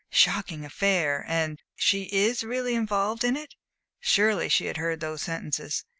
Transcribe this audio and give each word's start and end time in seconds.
"Shocking 0.09 0.65
affair," 0.65 1.23
and 1.27 1.59
"so 1.59 1.63
she 1.75 2.03
is 2.05 2.43
really 2.43 2.73
involved 2.73 3.23
in 3.23 3.37
it" 3.37 3.53
surely 3.99 4.49
she 4.49 4.67
heard 4.67 4.99
those 4.99 5.21
sentences. 5.21 5.85